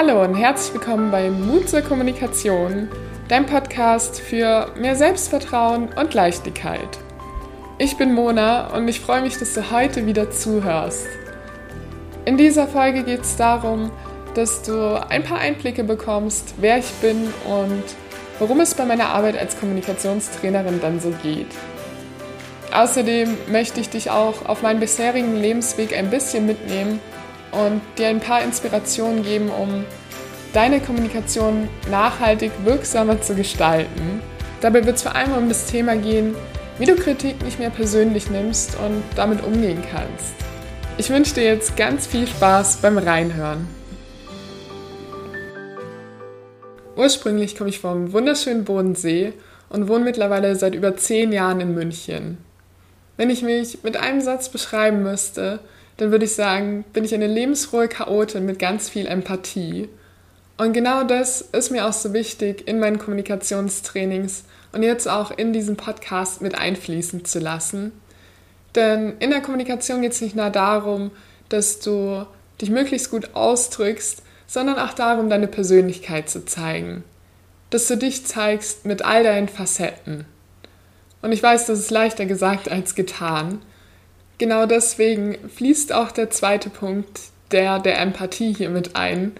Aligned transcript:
Hallo 0.00 0.22
und 0.22 0.36
herzlich 0.36 0.74
willkommen 0.74 1.10
bei 1.10 1.28
Mut 1.28 1.68
zur 1.68 1.80
Kommunikation, 1.80 2.88
dein 3.26 3.46
Podcast 3.46 4.20
für 4.20 4.70
mehr 4.78 4.94
Selbstvertrauen 4.94 5.88
und 5.88 6.14
Leichtigkeit. 6.14 7.00
Ich 7.78 7.96
bin 7.96 8.14
Mona 8.14 8.68
und 8.76 8.86
ich 8.86 9.00
freue 9.00 9.22
mich, 9.22 9.38
dass 9.38 9.54
du 9.54 9.72
heute 9.72 10.06
wieder 10.06 10.30
zuhörst. 10.30 11.08
In 12.26 12.36
dieser 12.36 12.68
Folge 12.68 13.02
geht 13.02 13.22
es 13.22 13.34
darum, 13.34 13.90
dass 14.34 14.62
du 14.62 15.04
ein 15.10 15.24
paar 15.24 15.40
Einblicke 15.40 15.82
bekommst, 15.82 16.54
wer 16.58 16.78
ich 16.78 16.92
bin 17.02 17.34
und 17.48 17.82
worum 18.38 18.60
es 18.60 18.74
bei 18.76 18.84
meiner 18.84 19.08
Arbeit 19.08 19.36
als 19.36 19.58
Kommunikationstrainerin 19.58 20.80
dann 20.80 21.00
so 21.00 21.12
geht. 21.24 21.50
Außerdem 22.72 23.36
möchte 23.50 23.80
ich 23.80 23.88
dich 23.88 24.12
auch 24.12 24.46
auf 24.46 24.62
meinen 24.62 24.78
bisherigen 24.78 25.34
Lebensweg 25.34 25.92
ein 25.92 26.08
bisschen 26.08 26.46
mitnehmen 26.46 27.00
und 27.52 27.80
dir 27.98 28.08
ein 28.08 28.20
paar 28.20 28.42
Inspirationen 28.42 29.22
geben, 29.22 29.50
um 29.50 29.84
deine 30.52 30.80
Kommunikation 30.80 31.68
nachhaltig 31.90 32.52
wirksamer 32.64 33.20
zu 33.20 33.34
gestalten. 33.34 34.20
Dabei 34.60 34.84
wird 34.84 34.96
es 34.96 35.02
vor 35.02 35.14
allem 35.14 35.32
um 35.32 35.48
das 35.48 35.66
Thema 35.66 35.96
gehen, 35.96 36.34
wie 36.78 36.86
du 36.86 36.94
Kritik 36.96 37.42
nicht 37.44 37.58
mehr 37.58 37.70
persönlich 37.70 38.30
nimmst 38.30 38.76
und 38.78 39.02
damit 39.16 39.42
umgehen 39.42 39.82
kannst. 39.90 40.34
Ich 40.96 41.10
wünsche 41.10 41.34
dir 41.34 41.44
jetzt 41.44 41.76
ganz 41.76 42.06
viel 42.06 42.26
Spaß 42.26 42.78
beim 42.78 42.98
Reinhören. 42.98 43.68
Ursprünglich 46.96 47.56
komme 47.56 47.70
ich 47.70 47.78
vom 47.78 48.12
wunderschönen 48.12 48.64
Bodensee 48.64 49.32
und 49.68 49.86
wohne 49.86 50.04
mittlerweile 50.04 50.56
seit 50.56 50.74
über 50.74 50.96
zehn 50.96 51.32
Jahren 51.32 51.60
in 51.60 51.74
München. 51.74 52.38
Wenn 53.16 53.30
ich 53.30 53.42
mich 53.42 53.84
mit 53.84 53.96
einem 53.96 54.20
Satz 54.20 54.48
beschreiben 54.48 55.02
müsste, 55.02 55.60
dann 55.98 56.10
würde 56.10 56.24
ich 56.24 56.34
sagen, 56.34 56.84
bin 56.92 57.04
ich 57.04 57.14
eine 57.14 57.26
lebensfrohe 57.26 57.88
Chaotin 57.88 58.46
mit 58.46 58.58
ganz 58.58 58.88
viel 58.88 59.06
Empathie. 59.06 59.88
Und 60.56 60.72
genau 60.72 61.04
das 61.04 61.40
ist 61.40 61.70
mir 61.70 61.86
auch 61.86 61.92
so 61.92 62.12
wichtig 62.12 62.66
in 62.66 62.80
meinen 62.80 62.98
Kommunikationstrainings 62.98 64.44
und 64.72 64.82
jetzt 64.82 65.08
auch 65.08 65.30
in 65.30 65.52
diesem 65.52 65.76
Podcast 65.76 66.40
mit 66.40 66.56
einfließen 66.56 67.24
zu 67.24 67.40
lassen. 67.40 67.92
Denn 68.74 69.14
in 69.18 69.30
der 69.30 69.40
Kommunikation 69.40 70.02
geht 70.02 70.12
es 70.12 70.20
nicht 70.20 70.36
nur 70.36 70.50
darum, 70.50 71.10
dass 71.48 71.80
du 71.80 72.24
dich 72.60 72.70
möglichst 72.70 73.10
gut 73.10 73.34
ausdrückst, 73.34 74.22
sondern 74.46 74.78
auch 74.78 74.94
darum, 74.94 75.28
deine 75.28 75.48
Persönlichkeit 75.48 76.30
zu 76.30 76.44
zeigen. 76.44 77.02
Dass 77.70 77.88
du 77.88 77.96
dich 77.96 78.24
zeigst 78.24 78.84
mit 78.84 79.04
all 79.04 79.24
deinen 79.24 79.48
Facetten. 79.48 80.26
Und 81.22 81.32
ich 81.32 81.42
weiß, 81.42 81.66
das 81.66 81.80
ist 81.80 81.90
leichter 81.90 82.26
gesagt 82.26 82.70
als 82.70 82.94
getan. 82.94 83.62
Genau 84.38 84.66
deswegen 84.66 85.36
fließt 85.48 85.92
auch 85.92 86.12
der 86.12 86.30
zweite 86.30 86.70
Punkt, 86.70 87.20
der 87.50 87.80
der 87.80 88.00
Empathie 88.00 88.54
hier 88.54 88.70
mit 88.70 88.94
ein. 88.94 89.32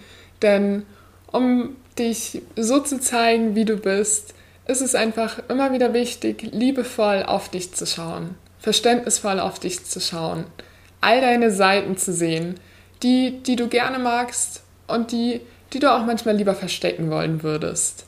Denn 0.43 0.85
um 1.31 1.77
dich 1.99 2.43
so 2.57 2.81
zu 2.81 3.01
zeigen, 3.01 3.55
wie 3.55 3.65
du 3.65 3.77
bist, 3.77 4.35
ist 4.67 4.83
es 4.83 4.95
einfach 4.95 5.41
immer 5.49 5.73
wieder 5.73 5.95
wichtig, 5.95 6.51
liebevoll 6.53 7.23
auf 7.23 7.49
dich 7.49 7.73
zu 7.73 7.87
schauen, 7.87 8.35
verständnisvoll 8.59 9.41
auf 9.41 9.59
dich 9.59 9.85
zu 9.85 10.01
schauen, 10.01 10.45
all 11.01 11.21
deine 11.21 11.51
Seiten 11.51 11.97
zu 11.97 12.13
sehen, 12.13 12.61
die, 13.03 13.43
die 13.43 13.57
du 13.57 13.69
gerne 13.69 13.99
magst 13.99 14.63
und 14.87 15.13
die, 15.13 15.41
die 15.73 15.79
du 15.79 15.93
auch 15.93 16.05
manchmal 16.05 16.37
lieber 16.37 16.55
verstecken 16.55 17.11
wollen 17.11 17.43
würdest. 17.43 18.05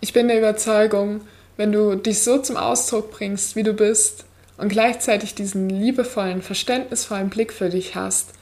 Ich 0.00 0.12
bin 0.12 0.28
der 0.28 0.38
Überzeugung, 0.38 1.22
wenn 1.56 1.72
du 1.72 1.96
dich 1.96 2.22
so 2.22 2.38
zum 2.38 2.56
Ausdruck 2.56 3.10
bringst, 3.10 3.56
wie 3.56 3.62
du 3.62 3.72
bist, 3.72 4.24
und 4.58 4.68
gleichzeitig 4.68 5.34
diesen 5.34 5.70
liebevollen, 5.70 6.42
verständnisvollen 6.42 7.30
Blick 7.30 7.52
für 7.52 7.70
dich 7.70 7.94
hast, 7.94 8.32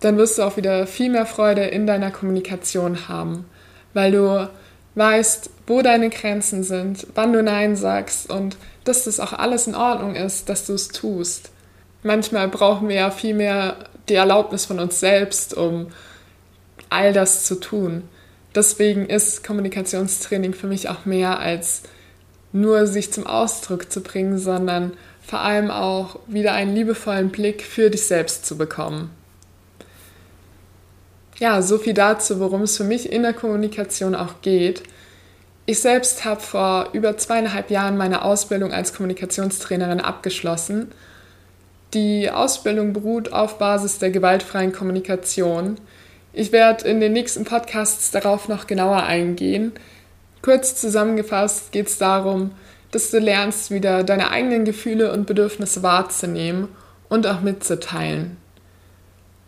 dann 0.00 0.18
wirst 0.18 0.38
du 0.38 0.42
auch 0.42 0.56
wieder 0.56 0.86
viel 0.86 1.10
mehr 1.10 1.26
Freude 1.26 1.62
in 1.62 1.86
deiner 1.86 2.10
Kommunikation 2.10 3.08
haben, 3.08 3.46
weil 3.94 4.12
du 4.12 4.48
weißt, 4.94 5.50
wo 5.66 5.80
deine 5.80 6.10
Grenzen 6.10 6.62
sind, 6.62 7.06
wann 7.14 7.32
du 7.32 7.42
Nein 7.42 7.76
sagst 7.76 8.30
und 8.30 8.56
dass 8.84 9.04
das 9.04 9.20
auch 9.20 9.32
alles 9.32 9.66
in 9.66 9.74
Ordnung 9.74 10.14
ist, 10.14 10.48
dass 10.48 10.66
du 10.66 10.74
es 10.74 10.88
tust. 10.88 11.50
Manchmal 12.02 12.48
brauchen 12.48 12.88
wir 12.88 12.96
ja 12.96 13.10
viel 13.10 13.34
mehr 13.34 13.76
die 14.08 14.14
Erlaubnis 14.14 14.66
von 14.66 14.80
uns 14.80 15.00
selbst, 15.00 15.54
um 15.54 15.86
all 16.90 17.12
das 17.12 17.44
zu 17.44 17.54
tun. 17.54 18.02
Deswegen 18.54 19.06
ist 19.06 19.44
Kommunikationstraining 19.44 20.52
für 20.52 20.66
mich 20.66 20.88
auch 20.88 21.06
mehr 21.06 21.38
als 21.38 21.82
nur 22.52 22.86
sich 22.86 23.12
zum 23.12 23.26
Ausdruck 23.26 23.90
zu 23.90 24.02
bringen, 24.02 24.36
sondern 24.36 24.92
vor 25.32 25.40
allem 25.40 25.70
auch 25.70 26.16
wieder 26.26 26.52
einen 26.52 26.74
liebevollen 26.74 27.30
Blick 27.30 27.62
für 27.62 27.88
dich 27.88 28.04
selbst 28.06 28.44
zu 28.44 28.58
bekommen. 28.58 29.08
Ja, 31.38 31.62
so 31.62 31.78
viel 31.78 31.94
dazu, 31.94 32.38
worum 32.38 32.60
es 32.60 32.76
für 32.76 32.84
mich 32.84 33.10
in 33.10 33.22
der 33.22 33.32
Kommunikation 33.32 34.14
auch 34.14 34.42
geht. 34.42 34.82
Ich 35.64 35.80
selbst 35.80 36.26
habe 36.26 36.42
vor 36.42 36.90
über 36.92 37.16
zweieinhalb 37.16 37.70
Jahren 37.70 37.96
meine 37.96 38.26
Ausbildung 38.26 38.74
als 38.74 38.92
Kommunikationstrainerin 38.92 40.02
abgeschlossen. 40.02 40.92
Die 41.94 42.30
Ausbildung 42.30 42.92
beruht 42.92 43.32
auf 43.32 43.56
Basis 43.56 44.00
der 44.00 44.10
gewaltfreien 44.10 44.74
Kommunikation. 44.74 45.78
Ich 46.34 46.52
werde 46.52 46.86
in 46.86 47.00
den 47.00 47.14
nächsten 47.14 47.46
Podcasts 47.46 48.10
darauf 48.10 48.48
noch 48.48 48.66
genauer 48.66 49.04
eingehen. 49.04 49.72
Kurz 50.42 50.78
zusammengefasst 50.78 51.72
geht 51.72 51.86
es 51.86 51.96
darum, 51.96 52.50
dass 52.92 53.10
du 53.10 53.18
lernst, 53.18 53.70
wieder 53.70 54.04
deine 54.04 54.30
eigenen 54.30 54.64
Gefühle 54.64 55.12
und 55.12 55.26
Bedürfnisse 55.26 55.82
wahrzunehmen 55.82 56.68
und 57.08 57.26
auch 57.26 57.40
mitzuteilen. 57.40 58.36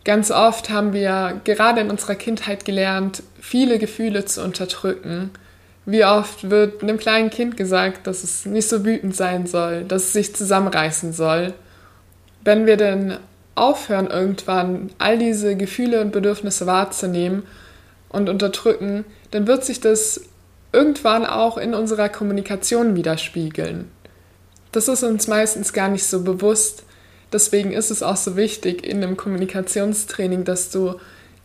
Ganz 0.03 0.29
oft 0.29 0.69
haben 0.69 0.93
wir 0.93 1.41
gerade 1.45 1.81
in 1.81 1.89
unserer 1.89 2.15
Kindheit 2.15 2.65
gelernt, 2.65 3.23
viele 3.39 3.79
Gefühle 3.79 4.25
zu 4.25 4.43
unterdrücken. 4.43 5.31
Wie 5.85 6.05
oft 6.05 6.49
wird 6.49 6.83
einem 6.83 6.97
kleinen 6.97 7.29
Kind 7.29 7.57
gesagt, 7.57 8.05
dass 8.07 8.23
es 8.23 8.45
nicht 8.45 8.67
so 8.67 8.85
wütend 8.85 9.15
sein 9.15 9.47
soll, 9.47 9.83
dass 9.83 10.03
es 10.03 10.13
sich 10.13 10.35
zusammenreißen 10.35 11.13
soll. 11.13 11.53
Wenn 12.43 12.65
wir 12.65 12.77
denn 12.77 13.17
aufhören, 13.55 14.07
irgendwann 14.07 14.91
all 14.99 15.17
diese 15.17 15.55
Gefühle 15.55 16.01
und 16.01 16.11
Bedürfnisse 16.11 16.67
wahrzunehmen 16.67 17.43
und 18.09 18.29
unterdrücken, 18.29 19.05
dann 19.31 19.47
wird 19.47 19.65
sich 19.65 19.79
das 19.79 20.21
irgendwann 20.75 21.25
auch 21.25 21.57
in 21.57 21.73
unserer 21.73 22.09
Kommunikation 22.09 22.97
widerspiegeln. 22.97 23.89
Das 24.73 24.89
ist 24.89 25.03
uns 25.03 25.27
meistens 25.27 25.71
gar 25.71 25.87
nicht 25.87 26.03
so 26.03 26.23
bewusst. 26.23 26.83
Deswegen 27.31 27.71
ist 27.71 27.91
es 27.91 28.03
auch 28.03 28.17
so 28.17 28.35
wichtig 28.35 28.85
in 28.85 29.01
einem 29.01 29.15
Kommunikationstraining, 29.15 30.43
dass 30.43 30.71
du 30.71 30.95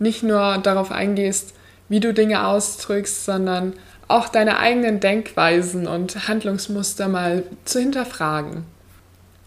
nicht 0.00 0.24
nur 0.24 0.58
darauf 0.58 0.90
eingehst, 0.90 1.54
wie 1.88 2.00
du 2.00 2.12
Dinge 2.12 2.44
ausdrückst, 2.44 3.24
sondern 3.24 3.74
auch 4.08 4.28
deine 4.28 4.58
eigenen 4.58 4.98
Denkweisen 4.98 5.86
und 5.86 6.26
Handlungsmuster 6.26 7.06
mal 7.06 7.44
zu 7.64 7.78
hinterfragen. 7.78 8.64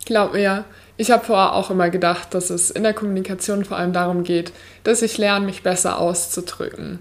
Glaub 0.05 0.33
mir, 0.33 0.63
ich 0.95 1.11
habe 1.11 1.25
vorher 1.25 1.53
auch 1.53 1.69
immer 1.69 1.89
gedacht, 1.89 2.33
dass 2.33 2.49
es 2.49 2.71
in 2.71 2.83
der 2.83 2.93
Kommunikation 2.93 3.65
vor 3.65 3.77
allem 3.77 3.91
darum 3.91 4.23
geht, 4.23 4.53
dass 4.85 5.01
ich 5.01 5.17
lerne, 5.17 5.45
mich 5.45 5.63
besser 5.63 5.99
auszudrücken. 5.99 6.99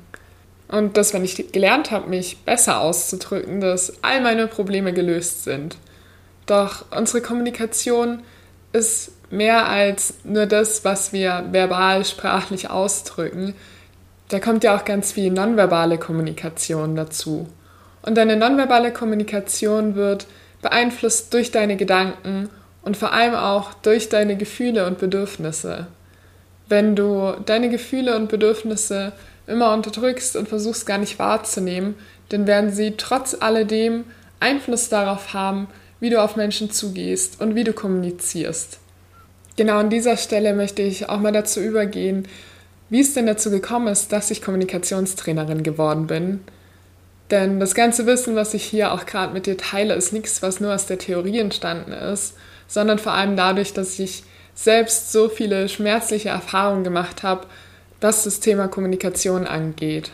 Und 0.72 0.96
dass, 0.96 1.12
wenn 1.12 1.22
ich 1.22 1.52
gelernt 1.52 1.90
habe, 1.90 2.08
mich 2.08 2.38
besser 2.38 2.80
auszudrücken, 2.80 3.60
dass 3.60 4.02
all 4.02 4.22
meine 4.22 4.46
Probleme 4.46 4.94
gelöst 4.94 5.44
sind. 5.44 5.76
Doch 6.46 6.86
unsere 6.90 7.20
Kommunikation 7.20 8.22
ist 8.72 9.12
mehr 9.30 9.68
als 9.68 10.14
nur 10.24 10.46
das, 10.46 10.82
was 10.82 11.12
wir 11.12 11.44
verbal, 11.50 12.06
sprachlich 12.06 12.70
ausdrücken. 12.70 13.54
Da 14.30 14.40
kommt 14.40 14.64
ja 14.64 14.74
auch 14.74 14.86
ganz 14.86 15.12
viel 15.12 15.30
nonverbale 15.30 15.98
Kommunikation 15.98 16.96
dazu. 16.96 17.46
Und 18.00 18.16
deine 18.16 18.36
nonverbale 18.36 18.94
Kommunikation 18.94 19.94
wird 19.94 20.26
beeinflusst 20.62 21.34
durch 21.34 21.50
deine 21.50 21.76
Gedanken 21.76 22.48
und 22.80 22.96
vor 22.96 23.12
allem 23.12 23.34
auch 23.34 23.74
durch 23.74 24.08
deine 24.08 24.38
Gefühle 24.38 24.86
und 24.86 24.98
Bedürfnisse. 24.98 25.86
Wenn 26.68 26.96
du 26.96 27.34
deine 27.44 27.68
Gefühle 27.68 28.16
und 28.16 28.30
Bedürfnisse 28.30 29.12
immer 29.46 29.72
unterdrückst 29.72 30.36
und 30.36 30.48
versuchst 30.48 30.86
gar 30.86 30.98
nicht 30.98 31.18
wahrzunehmen, 31.18 31.94
dann 32.28 32.46
werden 32.46 32.72
sie 32.72 32.94
trotz 32.96 33.36
alledem 33.38 34.04
Einfluss 34.40 34.88
darauf 34.88 35.34
haben, 35.34 35.68
wie 36.00 36.10
du 36.10 36.20
auf 36.22 36.36
Menschen 36.36 36.70
zugehst 36.70 37.40
und 37.40 37.54
wie 37.54 37.64
du 37.64 37.72
kommunizierst. 37.72 38.78
Genau 39.56 39.78
an 39.78 39.90
dieser 39.90 40.16
Stelle 40.16 40.54
möchte 40.54 40.82
ich 40.82 41.08
auch 41.08 41.20
mal 41.20 41.32
dazu 41.32 41.60
übergehen, 41.60 42.26
wie 42.90 43.00
es 43.00 43.14
denn 43.14 43.26
dazu 43.26 43.50
gekommen 43.50 43.88
ist, 43.88 44.12
dass 44.12 44.30
ich 44.30 44.42
Kommunikationstrainerin 44.42 45.62
geworden 45.62 46.06
bin. 46.06 46.40
Denn 47.30 47.60
das 47.60 47.74
ganze 47.74 48.04
Wissen, 48.06 48.34
was 48.34 48.52
ich 48.52 48.64
hier 48.64 48.92
auch 48.92 49.06
gerade 49.06 49.32
mit 49.32 49.46
dir 49.46 49.56
teile, 49.56 49.94
ist 49.94 50.12
nichts, 50.12 50.42
was 50.42 50.60
nur 50.60 50.74
aus 50.74 50.86
der 50.86 50.98
Theorie 50.98 51.38
entstanden 51.38 51.92
ist, 51.92 52.34
sondern 52.66 52.98
vor 52.98 53.12
allem 53.12 53.36
dadurch, 53.36 53.72
dass 53.72 53.98
ich 53.98 54.24
selbst 54.54 55.12
so 55.12 55.28
viele 55.28 55.68
schmerzliche 55.68 56.28
Erfahrungen 56.28 56.84
gemacht 56.84 57.22
habe 57.22 57.46
was 58.02 58.24
das 58.24 58.40
Thema 58.40 58.68
Kommunikation 58.68 59.46
angeht. 59.46 60.10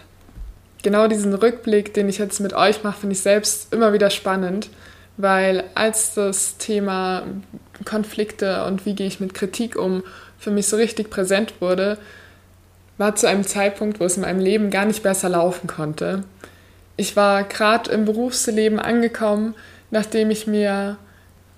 Genau 0.82 1.08
diesen 1.08 1.34
Rückblick, 1.34 1.94
den 1.94 2.08
ich 2.08 2.18
jetzt 2.18 2.40
mit 2.40 2.52
euch 2.52 2.84
mache, 2.84 3.00
finde 3.00 3.14
ich 3.14 3.20
selbst 3.20 3.72
immer 3.72 3.92
wieder 3.92 4.10
spannend, 4.10 4.70
weil 5.16 5.64
als 5.74 6.14
das 6.14 6.56
Thema 6.58 7.24
Konflikte 7.84 8.64
und 8.64 8.86
wie 8.86 8.94
gehe 8.94 9.06
ich 9.06 9.20
mit 9.20 9.34
Kritik 9.34 9.76
um 9.76 10.02
für 10.38 10.50
mich 10.50 10.68
so 10.68 10.76
richtig 10.76 11.10
präsent 11.10 11.54
wurde, 11.60 11.98
war 12.96 13.16
zu 13.16 13.28
einem 13.28 13.44
Zeitpunkt, 13.44 14.00
wo 14.00 14.04
es 14.04 14.16
in 14.16 14.22
meinem 14.22 14.40
Leben 14.40 14.70
gar 14.70 14.84
nicht 14.84 15.02
besser 15.02 15.28
laufen 15.28 15.66
konnte. 15.66 16.24
Ich 16.96 17.16
war 17.16 17.44
gerade 17.44 17.90
im 17.90 18.04
Berufsleben 18.04 18.78
angekommen, 18.78 19.54
nachdem 19.90 20.30
ich 20.30 20.46
mir 20.46 20.96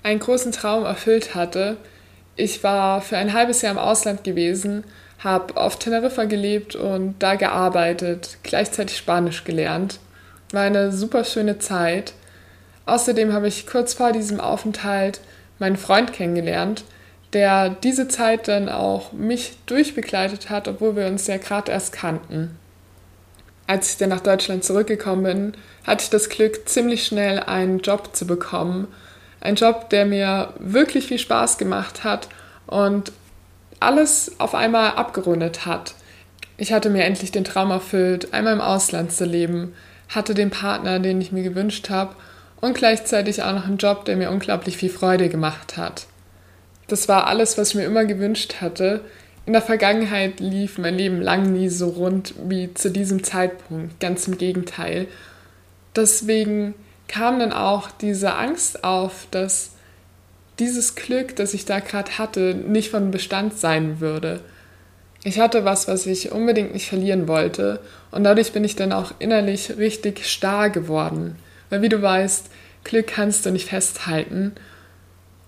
einen 0.03 0.21
großen 0.21 0.53
Traum 0.53 0.85
erfüllt 0.85 1.35
hatte. 1.35 1.77
Ich 2.37 2.63
war 2.63 3.01
für 3.01 3.17
ein 3.17 3.33
halbes 3.33 3.63
Jahr 3.63 3.73
im 3.73 3.79
Ausland 3.79 4.25
gewesen, 4.25 4.85
habe 5.23 5.57
auf 5.57 5.79
Teneriffa 5.79 6.25
gelebt 6.25 6.75
und 6.75 7.17
da 7.19 7.35
gearbeitet, 7.35 8.39
gleichzeitig 8.43 8.97
Spanisch 8.97 9.45
gelernt. 9.45 9.99
War 10.53 10.63
eine 10.63 10.93
super 10.93 11.25
schöne 11.25 11.59
Zeit. 11.59 12.15
Außerdem 12.87 13.33
habe 13.33 13.49
ich 13.49 13.67
kurz 13.67 13.95
vor 13.95 14.13
diesem 14.13 14.41
Aufenthalt 14.41 15.21
meinen 15.59 15.77
Freund 15.77 16.13
kennengelernt, 16.13 16.85
der 17.35 17.69
diese 17.69 18.09
Zeit 18.09 18.49
dann 18.49 18.69
auch 18.69 19.13
mich 19.13 19.59
durchbegleitet 19.67 20.51
hat, 20.51 20.67
obwohl 20.67 20.97
wir 20.97 21.07
uns 21.07 21.27
ja 21.27 21.37
gerade 21.37 21.71
erst 21.71 21.93
kannten. 21.93 22.59
Als 23.67 23.93
ich 23.93 23.99
dann 23.99 24.09
nach 24.09 24.21
Deutschland 24.21 24.65
zurückgekommen 24.65 25.23
bin, 25.23 25.55
hatte 25.87 26.03
ich 26.03 26.11
das 26.11 26.29
Glück, 26.29 26.69
ziemlich 26.69 27.05
schnell 27.05 27.39
einen 27.39 27.79
Job 27.79 28.17
zu 28.17 28.27
bekommen. 28.27 28.89
Ein 29.41 29.55
Job, 29.55 29.91
der 29.91 30.07
mir 30.07 30.55
wirklich 30.59 31.07
viel 31.07 31.19
Spaß 31.19 31.57
gemacht 31.57 32.03
hat 32.03 32.29
und 32.67 33.13
alles 33.81 34.33
auf 34.39 34.55
einmal 34.55 34.93
abgerundet 34.93 35.67
hat. 35.67 35.95
Ich 36.57 36.73
hatte 36.73 36.91
mir 36.91 37.05
endlich 37.05 37.33
den 37.33 37.45
Traum 37.45 37.71
erfüllt, 37.71 38.33
einmal 38.35 38.53
im 38.53 38.61
Ausland 38.61 39.13
zu 39.13 39.25
leben, 39.25 39.75
hatte 40.09 40.35
den 40.35 40.51
Partner, 40.51 40.99
den 40.99 41.21
ich 41.21 41.33
mir 41.33 41.43
gewünscht 41.43 41.89
habe 41.91 42.15
und 42.61 42.75
gleichzeitig 42.75 43.43
auch 43.43 43.53
noch 43.53 43.67
einen 43.67 43.79
Job, 43.79 44.05
der 44.05 44.17
mir 44.17 44.31
unglaublich 44.31 44.77
viel 44.77 44.91
Freude 44.91 45.29
gemacht 45.29 45.77
hat. 45.77 46.07
Das 46.89 47.09
war 47.09 47.27
alles, 47.27 47.57
was 47.57 47.71
ich 47.71 47.75
mir 47.77 47.85
immer 47.85 48.05
gewünscht 48.05 48.57
hatte. 48.61 49.01
In 49.47 49.53
der 49.55 49.63
Vergangenheit 49.63 50.41
lief 50.41 50.77
mein 50.77 50.97
Leben 50.97 51.21
lang 51.23 51.53
nie 51.53 51.69
so 51.69 51.89
rund 51.89 52.35
wie 52.45 52.75
zu 52.75 52.91
diesem 52.91 53.25
Zeitpunkt, 53.25 53.99
ganz 54.01 54.29
im 54.29 54.37
Gegenteil. 54.37 55.07
Deswegen 55.97 56.75
kam 57.09 57.39
dann 57.39 57.53
auch 57.53 57.91
diese 57.91 58.35
Angst 58.35 58.85
auf, 58.85 59.27
dass 59.31 59.73
dieses 60.61 60.95
Glück, 60.95 61.35
das 61.37 61.55
ich 61.55 61.65
da 61.65 61.81
gerade 61.81 62.19
hatte, 62.19 62.55
nicht 62.55 62.91
von 62.91 63.11
Bestand 63.11 63.59
sein 63.59 64.01
würde. 64.01 64.41
Ich 65.25 65.39
hatte 65.39 65.65
was, 65.65 65.89
was 65.89 66.07
ich 66.07 66.33
unbedingt 66.33 66.73
nicht 66.73 66.89
verlieren 66.89 67.29
wollte 67.29 67.81
und 68.11 68.25
dadurch 68.25 68.53
bin 68.53 68.65
ich 68.65 68.77
dann 68.77 68.93
auch 68.93 69.13
innerlich 69.19 69.77
richtig 69.77 70.27
starr 70.27 70.71
geworden. 70.71 71.37
Weil 71.69 71.83
wie 71.83 71.89
du 71.89 72.01
weißt, 72.01 72.47
Glück 72.85 73.09
kannst 73.09 73.45
du 73.45 73.51
nicht 73.51 73.69
festhalten 73.69 74.53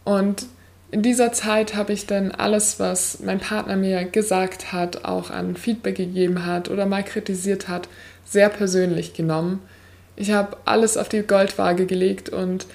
und 0.05 0.47
in 0.91 1.01
dieser 1.01 1.33
Zeit 1.33 1.75
habe 1.75 1.95
ich 1.95 2.07
dann 2.07 2.33
alles, 2.33 2.79
was 2.79 3.21
mein 3.21 3.41
Partner 3.41 3.77
mir 3.77 4.05
gesagt 4.05 4.75
hat, 4.75 5.07
auch 5.07 5.31
an 5.31 5.57
Feedback 5.57 5.97
gegeben 5.97 6.45
hat 6.45 6.69
oder 6.69 6.85
mal 6.85 7.03
kritisiert 7.03 7.67
hat, 7.67 7.89
sehr 8.27 8.51
persönlich 8.51 9.15
genommen. 9.15 9.63
Ich 10.17 10.33
habe 10.33 10.59
alles 10.67 10.99
auf 10.99 11.09
die 11.09 11.23
Goldwaage 11.23 11.87
gelegt 11.87 12.29
und 12.29 12.67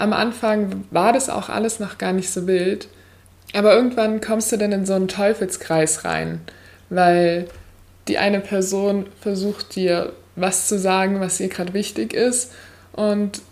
am 0.00 0.12
Anfang 0.14 0.84
war 0.90 1.12
das 1.12 1.28
auch 1.28 1.50
alles 1.50 1.78
noch 1.78 1.98
gar 1.98 2.12
nicht 2.12 2.30
so 2.30 2.46
wild. 2.46 2.88
Aber 3.52 3.74
irgendwann 3.74 4.20
kommst 4.20 4.50
du 4.50 4.56
dann 4.56 4.72
in 4.72 4.86
so 4.86 4.94
einen 4.94 5.08
Teufelskreis 5.08 6.04
rein, 6.04 6.40
weil 6.88 7.46
die 8.08 8.16
eine 8.16 8.40
Person 8.40 9.06
versucht 9.20 9.74
dir 9.74 10.12
was 10.36 10.68
zu 10.68 10.78
sagen, 10.78 11.20
was 11.20 11.38
ihr 11.40 11.48
gerade 11.48 11.74
wichtig 11.74 12.14
ist 12.14 12.52
und 12.92 13.42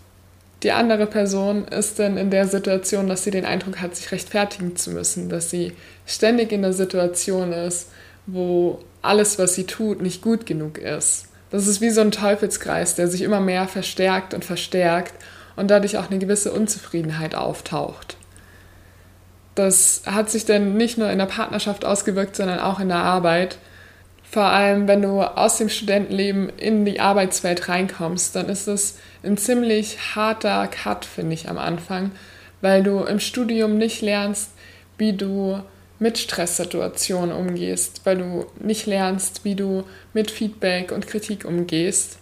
die 0.63 0.71
andere 0.71 1.05
Person 1.05 1.65
ist 1.67 1.99
dann 1.99 2.17
in 2.17 2.31
der 2.31 2.47
Situation, 2.47 3.07
dass 3.07 3.23
sie 3.23 3.31
den 3.31 3.45
Eindruck 3.45 3.79
hat, 3.79 3.95
sich 3.95 4.11
rechtfertigen 4.11 4.75
zu 4.75 4.91
müssen, 4.91 5.29
dass 5.29 5.49
sie 5.49 5.73
ständig 6.05 6.51
in 6.51 6.63
der 6.63 6.73
Situation 6.73 7.53
ist, 7.53 7.89
wo 8.25 8.79
alles, 9.01 9.39
was 9.39 9.55
sie 9.55 9.65
tut, 9.65 10.01
nicht 10.01 10.21
gut 10.21 10.45
genug 10.45 10.77
ist. 10.77 11.27
Das 11.51 11.67
ist 11.67 11.79
wie 11.79 11.89
so 11.89 12.01
ein 12.01 12.11
Teufelskreis, 12.11 12.95
der 12.95 13.07
sich 13.07 13.21
immer 13.21 13.39
mehr 13.39 13.67
verstärkt 13.67 14.33
und 14.33 14.43
verstärkt 14.43 15.13
und 15.55 15.69
dadurch 15.69 15.97
auch 15.97 16.09
eine 16.09 16.19
gewisse 16.19 16.51
Unzufriedenheit 16.51 17.35
auftaucht. 17.35 18.17
Das 19.55 20.03
hat 20.05 20.29
sich 20.29 20.45
dann 20.45 20.77
nicht 20.77 20.97
nur 20.97 21.09
in 21.09 21.17
der 21.17 21.25
Partnerschaft 21.25 21.83
ausgewirkt, 21.83 22.35
sondern 22.35 22.59
auch 22.59 22.79
in 22.79 22.87
der 22.87 22.97
Arbeit. 22.97 23.57
Vor 24.23 24.43
allem, 24.43 24.87
wenn 24.87 25.01
du 25.01 25.21
aus 25.21 25.57
dem 25.57 25.69
Studentenleben 25.69 26.49
in 26.49 26.85
die 26.85 26.99
Arbeitswelt 26.99 27.67
reinkommst, 27.67 28.35
dann 28.35 28.47
ist 28.47 28.67
es 28.67 28.99
ein 29.23 29.37
ziemlich 29.37 30.15
harter 30.15 30.67
Cut, 30.67 31.03
finde 31.03 31.33
ich, 31.33 31.49
am 31.49 31.57
Anfang, 31.57 32.11
weil 32.61 32.83
du 32.83 32.99
im 32.99 33.19
Studium 33.19 33.77
nicht 33.77 34.01
lernst, 34.01 34.51
wie 34.97 35.13
du 35.13 35.59
mit 35.97 36.17
Stresssituationen 36.17 37.35
umgehst, 37.35 38.01
weil 38.05 38.17
du 38.17 38.45
nicht 38.59 38.85
lernst, 38.85 39.43
wie 39.43 39.55
du 39.55 39.83
mit 40.13 40.31
Feedback 40.31 40.91
und 40.91 41.07
Kritik 41.07 41.43
umgehst. 41.43 42.18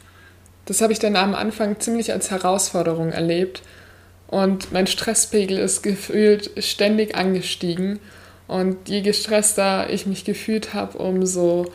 Das 0.67 0.81
habe 0.81 0.93
ich 0.93 0.99
dann 0.99 1.15
am 1.15 1.33
Anfang 1.33 1.79
ziemlich 1.79 2.11
als 2.11 2.29
Herausforderung 2.29 3.11
erlebt 3.11 3.63
und 4.27 4.71
mein 4.71 4.85
Stresspegel 4.85 5.57
ist 5.57 5.81
gefühlt 5.81 6.51
ständig 6.63 7.15
angestiegen 7.15 7.99
und 8.47 8.89
je 8.89 9.01
gestresster 9.01 9.89
ich 9.89 10.05
mich 10.05 10.25
gefühlt 10.25 10.73
habe, 10.73 10.97
umso 10.97 11.71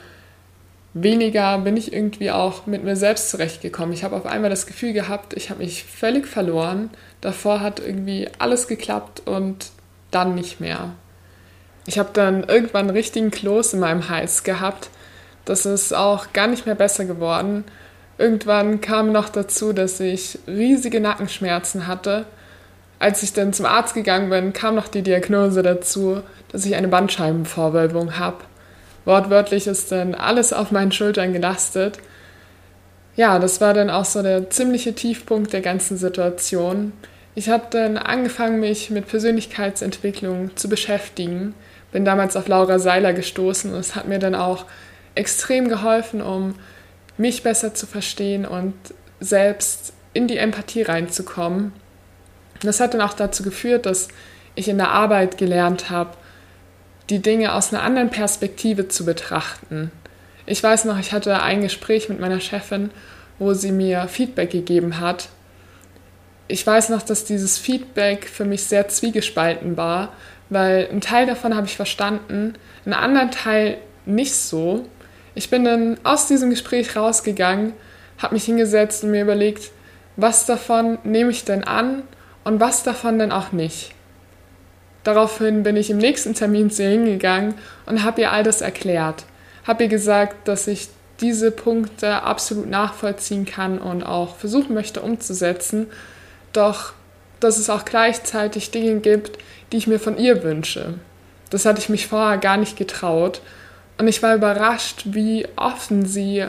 weniger 0.94 1.58
bin 1.58 1.76
ich 1.78 1.92
irgendwie 1.92 2.30
auch 2.30 2.66
mit 2.66 2.84
mir 2.84 2.96
selbst 2.96 3.30
zurechtgekommen. 3.30 3.94
Ich 3.94 4.04
habe 4.04 4.16
auf 4.16 4.26
einmal 4.26 4.50
das 4.50 4.66
Gefühl 4.66 4.92
gehabt, 4.92 5.34
ich 5.34 5.48
habe 5.48 5.62
mich 5.62 5.84
völlig 5.84 6.26
verloren. 6.26 6.90
Davor 7.22 7.60
hat 7.60 7.80
irgendwie 7.80 8.28
alles 8.38 8.68
geklappt 8.68 9.22
und 9.24 9.70
dann 10.10 10.34
nicht 10.34 10.60
mehr. 10.60 10.90
Ich 11.86 11.98
habe 11.98 12.10
dann 12.12 12.44
irgendwann 12.44 12.88
einen 12.88 12.96
richtigen 12.96 13.30
Kloß 13.30 13.72
in 13.72 13.80
meinem 13.80 14.10
Hals 14.10 14.44
gehabt. 14.44 14.90
Das 15.46 15.64
ist 15.66 15.94
auch 15.94 16.32
gar 16.34 16.46
nicht 16.46 16.66
mehr 16.66 16.74
besser 16.74 17.06
geworden. 17.06 17.64
Irgendwann 18.22 18.80
kam 18.80 19.10
noch 19.10 19.30
dazu, 19.30 19.72
dass 19.72 19.98
ich 19.98 20.38
riesige 20.46 21.00
Nackenschmerzen 21.00 21.88
hatte. 21.88 22.24
Als 23.00 23.24
ich 23.24 23.32
dann 23.32 23.52
zum 23.52 23.66
Arzt 23.66 23.94
gegangen 23.94 24.30
bin, 24.30 24.52
kam 24.52 24.76
noch 24.76 24.86
die 24.86 25.02
Diagnose 25.02 25.64
dazu, 25.64 26.22
dass 26.52 26.64
ich 26.64 26.76
eine 26.76 26.86
Bandscheibenvorwölbung 26.86 28.20
habe. 28.20 28.36
Wortwörtlich 29.04 29.66
ist 29.66 29.90
dann 29.90 30.14
alles 30.14 30.52
auf 30.52 30.70
meinen 30.70 30.92
Schultern 30.92 31.32
gelastet. 31.32 31.98
Ja, 33.16 33.40
das 33.40 33.60
war 33.60 33.74
dann 33.74 33.90
auch 33.90 34.04
so 34.04 34.22
der 34.22 34.50
ziemliche 34.50 34.94
Tiefpunkt 34.94 35.52
der 35.52 35.60
ganzen 35.60 35.96
Situation. 35.96 36.92
Ich 37.34 37.48
habe 37.48 37.64
dann 37.70 37.98
angefangen, 37.98 38.60
mich 38.60 38.88
mit 38.90 39.08
Persönlichkeitsentwicklung 39.08 40.56
zu 40.56 40.68
beschäftigen. 40.68 41.56
Bin 41.90 42.04
damals 42.04 42.36
auf 42.36 42.46
Laura 42.46 42.78
Seiler 42.78 43.14
gestoßen 43.14 43.74
und 43.74 43.80
es 43.80 43.96
hat 43.96 44.06
mir 44.06 44.20
dann 44.20 44.36
auch 44.36 44.66
extrem 45.16 45.68
geholfen, 45.68 46.22
um 46.22 46.54
mich 47.22 47.42
besser 47.42 47.72
zu 47.72 47.86
verstehen 47.86 48.44
und 48.44 48.74
selbst 49.20 49.94
in 50.12 50.28
die 50.28 50.36
Empathie 50.36 50.82
reinzukommen. 50.82 51.72
Das 52.60 52.80
hat 52.80 52.92
dann 52.92 53.00
auch 53.00 53.14
dazu 53.14 53.42
geführt, 53.42 53.86
dass 53.86 54.08
ich 54.54 54.68
in 54.68 54.76
der 54.76 54.90
Arbeit 54.90 55.38
gelernt 55.38 55.88
habe, 55.88 56.10
die 57.08 57.20
Dinge 57.20 57.54
aus 57.54 57.72
einer 57.72 57.82
anderen 57.82 58.10
Perspektive 58.10 58.88
zu 58.88 59.04
betrachten. 59.04 59.90
Ich 60.46 60.62
weiß 60.62 60.84
noch, 60.84 60.98
ich 60.98 61.12
hatte 61.12 61.42
ein 61.42 61.62
Gespräch 61.62 62.08
mit 62.08 62.20
meiner 62.20 62.40
Chefin, 62.40 62.90
wo 63.38 63.54
sie 63.54 63.72
mir 63.72 64.08
Feedback 64.08 64.50
gegeben 64.50 65.00
hat. 65.00 65.28
Ich 66.48 66.66
weiß 66.66 66.90
noch, 66.90 67.02
dass 67.02 67.24
dieses 67.24 67.58
Feedback 67.58 68.28
für 68.28 68.44
mich 68.44 68.64
sehr 68.64 68.88
zwiegespalten 68.88 69.76
war, 69.76 70.12
weil 70.50 70.88
ein 70.90 71.00
Teil 71.00 71.26
davon 71.26 71.56
habe 71.56 71.66
ich 71.66 71.76
verstanden, 71.76 72.54
einen 72.84 72.94
anderen 72.94 73.30
Teil 73.30 73.78
nicht 74.04 74.34
so. 74.34 74.86
Ich 75.34 75.50
bin 75.50 75.64
dann 75.64 75.98
aus 76.04 76.26
diesem 76.26 76.50
Gespräch 76.50 76.96
rausgegangen, 76.96 77.72
habe 78.18 78.34
mich 78.34 78.44
hingesetzt 78.44 79.04
und 79.04 79.10
mir 79.10 79.22
überlegt, 79.22 79.70
was 80.16 80.46
davon 80.46 80.98
nehme 81.04 81.30
ich 81.30 81.44
denn 81.44 81.64
an 81.64 82.02
und 82.44 82.60
was 82.60 82.82
davon 82.82 83.18
denn 83.18 83.32
auch 83.32 83.52
nicht. 83.52 83.92
Daraufhin 85.04 85.62
bin 85.62 85.76
ich 85.76 85.90
im 85.90 85.98
nächsten 85.98 86.34
Termin 86.34 86.70
zu 86.70 86.82
ihr 86.82 86.90
hingegangen 86.90 87.54
und 87.86 88.04
habe 88.04 88.20
ihr 88.20 88.32
all 88.32 88.44
das 88.44 88.60
erklärt. 88.60 89.24
Habe 89.66 89.84
ihr 89.84 89.88
gesagt, 89.88 90.46
dass 90.46 90.66
ich 90.66 90.88
diese 91.20 91.50
Punkte 91.50 92.22
absolut 92.22 92.68
nachvollziehen 92.68 93.46
kann 93.46 93.78
und 93.78 94.02
auch 94.02 94.36
versuchen 94.36 94.74
möchte 94.74 95.00
umzusetzen, 95.00 95.86
doch 96.52 96.92
dass 97.40 97.58
es 97.58 97.70
auch 97.70 97.84
gleichzeitig 97.84 98.70
Dinge 98.70 99.00
gibt, 99.00 99.38
die 99.72 99.78
ich 99.78 99.86
mir 99.86 99.98
von 99.98 100.18
ihr 100.18 100.42
wünsche. 100.44 100.94
Das 101.50 101.64
hatte 101.64 101.80
ich 101.80 101.88
mich 101.88 102.06
vorher 102.06 102.38
gar 102.38 102.56
nicht 102.56 102.76
getraut 102.76 103.40
und 103.98 104.08
ich 104.08 104.22
war 104.22 104.34
überrascht, 104.34 105.02
wie 105.06 105.46
offen 105.56 106.06
sie 106.06 106.46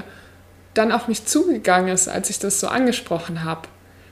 dann 0.74 0.92
auf 0.92 1.08
mich 1.08 1.26
zugegangen 1.26 1.94
ist, 1.94 2.08
als 2.08 2.30
ich 2.30 2.40
das 2.40 2.60
so 2.60 2.68
angesprochen 2.68 3.44
habe. 3.44 3.68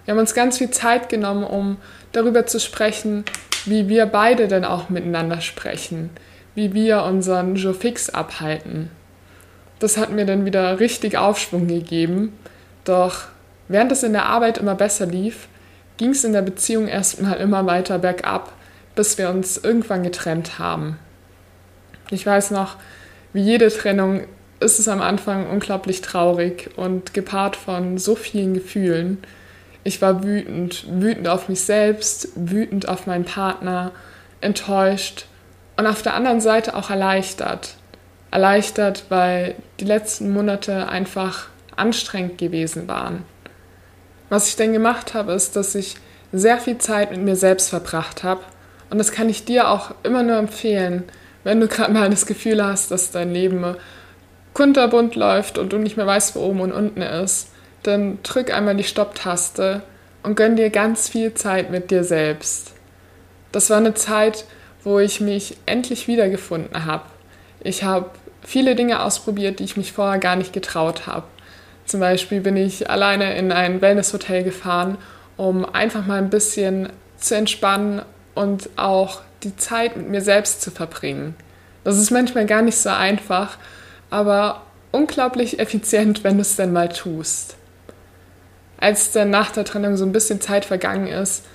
Wir 0.05 0.13
haben 0.13 0.19
uns 0.19 0.33
ganz 0.33 0.57
viel 0.57 0.71
Zeit 0.71 1.09
genommen, 1.09 1.43
um 1.43 1.77
darüber 2.11 2.45
zu 2.45 2.59
sprechen, 2.59 3.23
wie 3.65 3.87
wir 3.87 4.05
beide 4.05 4.47
denn 4.47 4.65
auch 4.65 4.89
miteinander 4.89 5.41
sprechen, 5.41 6.09
wie 6.55 6.73
wir 6.73 7.03
unseren 7.03 7.55
Jour 7.55 7.73
fix 7.73 8.09
abhalten. 8.09 8.89
Das 9.79 9.97
hat 9.97 10.11
mir 10.11 10.25
dann 10.25 10.45
wieder 10.45 10.79
richtig 10.79 11.17
Aufschwung 11.17 11.67
gegeben. 11.67 12.37
Doch 12.83 13.23
während 13.67 13.91
es 13.91 14.03
in 14.03 14.13
der 14.13 14.25
Arbeit 14.25 14.57
immer 14.57 14.75
besser 14.75 15.05
lief, 15.05 15.47
ging 15.97 16.11
es 16.11 16.23
in 16.23 16.33
der 16.33 16.41
Beziehung 16.41 16.87
erstmal 16.87 17.37
immer 17.37 17.65
weiter 17.65 17.99
bergab, 17.99 18.53
bis 18.95 19.17
wir 19.17 19.29
uns 19.29 19.57
irgendwann 19.57 20.03
getrennt 20.03 20.59
haben. 20.59 20.99
Ich 22.09 22.25
weiß 22.25 22.51
noch, 22.51 22.75
wie 23.33 23.41
jede 23.41 23.69
Trennung 23.69 24.23
ist 24.59 24.79
es 24.79 24.87
am 24.87 25.01
Anfang 25.01 25.49
unglaublich 25.49 26.01
traurig 26.01 26.69
und 26.75 27.13
gepaart 27.13 27.55
von 27.55 27.97
so 27.97 28.15
vielen 28.15 28.53
Gefühlen. 28.53 29.17
Ich 29.83 30.01
war 30.01 30.23
wütend, 30.23 30.85
wütend 30.87 31.27
auf 31.27 31.49
mich 31.49 31.61
selbst, 31.61 32.29
wütend 32.35 32.87
auf 32.87 33.07
meinen 33.07 33.25
Partner, 33.25 33.91
enttäuscht 34.39 35.25
und 35.77 35.87
auf 35.87 36.03
der 36.03 36.13
anderen 36.13 36.41
Seite 36.41 36.75
auch 36.75 36.91
erleichtert. 36.91 37.75
Erleichtert, 38.29 39.05
weil 39.09 39.55
die 39.79 39.85
letzten 39.85 40.31
Monate 40.31 40.87
einfach 40.87 41.47
anstrengend 41.75 42.37
gewesen 42.37 42.87
waren. 42.87 43.23
Was 44.29 44.47
ich 44.47 44.55
dann 44.55 44.73
gemacht 44.73 45.13
habe, 45.13 45.33
ist, 45.33 45.55
dass 45.55 45.75
ich 45.75 45.95
sehr 46.31 46.59
viel 46.59 46.77
Zeit 46.77 47.11
mit 47.11 47.21
mir 47.21 47.35
selbst 47.35 47.69
verbracht 47.69 48.23
habe. 48.23 48.41
Und 48.89 48.97
das 48.97 49.11
kann 49.11 49.27
ich 49.27 49.43
dir 49.45 49.69
auch 49.69 49.91
immer 50.03 50.23
nur 50.23 50.37
empfehlen, 50.37 51.03
wenn 51.43 51.59
du 51.59 51.67
gerade 51.67 51.93
mal 51.93 52.09
das 52.09 52.25
Gefühl 52.25 52.63
hast, 52.63 52.91
dass 52.91 53.11
dein 53.11 53.33
Leben 53.33 53.75
kunterbunt 54.53 55.15
läuft 55.15 55.57
und 55.57 55.73
du 55.73 55.77
nicht 55.77 55.97
mehr 55.97 56.07
weißt, 56.07 56.35
wo 56.35 56.41
oben 56.41 56.61
und 56.61 56.71
unten 56.71 57.01
ist, 57.01 57.49
dann 57.83 58.19
drück 58.23 58.53
einmal 58.53 58.75
die 58.75 58.83
Stopptaste 58.83 59.81
und 60.23 60.35
gönn 60.35 60.55
dir 60.55 60.69
ganz 60.69 61.09
viel 61.09 61.33
Zeit 61.33 61.71
mit 61.71 61.89
dir 61.89 62.03
selbst. 62.03 62.73
Das 63.51 63.69
war 63.69 63.77
eine 63.77 63.93
Zeit, 63.93 64.45
wo 64.83 64.99
ich 64.99 65.21
mich 65.21 65.57
endlich 65.65 66.07
wiedergefunden 66.07 66.85
habe. 66.85 67.05
Ich 67.63 67.83
habe 67.83 68.11
viele 68.43 68.75
Dinge 68.75 69.03
ausprobiert, 69.03 69.59
die 69.59 69.63
ich 69.63 69.77
mich 69.77 69.91
vorher 69.91 70.19
gar 70.19 70.35
nicht 70.35 70.53
getraut 70.53 71.07
habe. 71.07 71.25
Zum 71.85 71.99
Beispiel 71.99 72.41
bin 72.41 72.57
ich 72.57 72.89
alleine 72.89 73.35
in 73.35 73.51
ein 73.51 73.81
Wellnesshotel 73.81 74.43
gefahren, 74.43 74.97
um 75.37 75.65
einfach 75.65 76.05
mal 76.05 76.17
ein 76.17 76.29
bisschen 76.29 76.89
zu 77.17 77.35
entspannen 77.35 78.01
und 78.33 78.69
auch 78.77 79.21
die 79.43 79.55
Zeit 79.55 79.97
mit 79.97 80.09
mir 80.09 80.21
selbst 80.21 80.61
zu 80.61 80.71
verbringen. 80.71 81.35
Das 81.83 81.97
ist 81.97 82.11
manchmal 82.11 82.45
gar 82.45 82.61
nicht 82.61 82.77
so 82.77 82.89
einfach, 82.89 83.57
aber 84.09 84.63
unglaublich 84.91 85.59
effizient, 85.59 86.23
wenn 86.23 86.35
du 86.35 86.41
es 86.41 86.55
denn 86.55 86.73
mal 86.73 86.89
tust. 86.89 87.55
Als 88.77 89.11
dann 89.11 89.29
nach 89.29 89.51
der 89.51 89.65
Trennung 89.65 89.97
so 89.97 90.05
ein 90.05 90.11
bisschen 90.11 90.41
Zeit 90.41 90.65
vergangen 90.65 91.07
ist, 91.07 91.45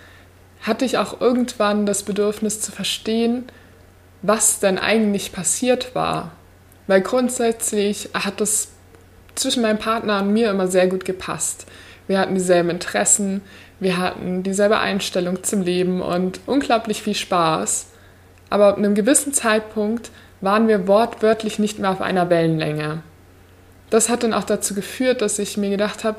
hatte 0.62 0.84
ich 0.84 0.98
auch 0.98 1.20
irgendwann 1.20 1.86
das 1.86 2.02
Bedürfnis 2.02 2.60
zu 2.60 2.72
verstehen, 2.72 3.44
was 4.22 4.58
denn 4.58 4.78
eigentlich 4.78 5.32
passiert 5.32 5.94
war. 5.94 6.32
Weil 6.86 7.00
grundsätzlich 7.00 8.10
hat 8.14 8.40
es 8.40 8.68
zwischen 9.34 9.62
meinem 9.62 9.78
Partner 9.78 10.22
und 10.22 10.32
mir 10.32 10.50
immer 10.50 10.68
sehr 10.68 10.86
gut 10.86 11.04
gepasst. 11.04 11.66
Wir 12.08 12.18
hatten 12.18 12.34
dieselben 12.34 12.70
Interessen, 12.70 13.42
wir 13.80 13.98
hatten 13.98 14.42
dieselbe 14.42 14.78
Einstellung 14.78 15.42
zum 15.42 15.62
Leben 15.62 16.00
und 16.00 16.40
unglaublich 16.46 17.02
viel 17.02 17.14
Spaß. 17.14 17.86
Aber 18.48 18.68
ab 18.68 18.78
einem 18.78 18.94
gewissen 18.94 19.32
Zeitpunkt 19.32 20.10
waren 20.40 20.68
wir 20.68 20.86
wortwörtlich 20.86 21.58
nicht 21.58 21.78
mehr 21.78 21.90
auf 21.90 22.00
einer 22.00 22.30
Wellenlänge. 22.30 23.02
Das 23.90 24.08
hat 24.08 24.22
dann 24.22 24.34
auch 24.34 24.44
dazu 24.44 24.74
geführt, 24.74 25.20
dass 25.20 25.38
ich 25.38 25.56
mir 25.56 25.70
gedacht 25.70 26.04
habe, 26.04 26.18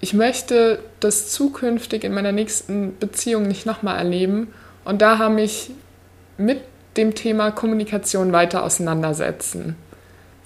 ich 0.00 0.14
möchte 0.14 0.78
das 1.00 1.30
zukünftig 1.30 2.04
in 2.04 2.14
meiner 2.14 2.32
nächsten 2.32 2.96
Beziehung 2.98 3.48
nicht 3.48 3.66
nochmal 3.66 3.98
erleben. 3.98 4.52
Und 4.84 5.02
da 5.02 5.18
habe 5.18 5.40
ich 5.40 5.70
mit 6.36 6.60
dem 6.96 7.14
Thema 7.14 7.50
Kommunikation 7.50 8.32
weiter 8.32 8.62
auseinandersetzen. 8.62 9.76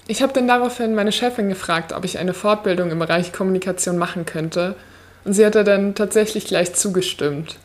Ich 0.07 0.21
habe 0.21 0.33
dann 0.33 0.47
daraufhin 0.47 0.95
meine 0.95 1.13
Chefin 1.13 1.47
gefragt, 1.47 1.93
ob 1.93 2.03
ich 2.03 2.17
eine 2.17 2.33
Fortbildung 2.33 2.91
im 2.91 2.99
Bereich 2.99 3.31
Kommunikation 3.31 3.97
machen 3.97 4.25
könnte. 4.25 4.75
Und 5.23 5.33
sie 5.33 5.45
hatte 5.45 5.63
dann 5.63 5.95
tatsächlich 5.95 6.45
gleich 6.45 6.73
zugestimmt. 6.73 7.57